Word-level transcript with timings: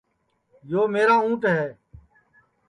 یو 0.69 0.81
میرا 0.93 1.15
اُنٹ 1.25 1.41
ہے 1.55 1.61